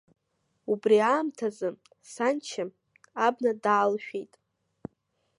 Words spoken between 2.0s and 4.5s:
саншьа абна даалшәеит.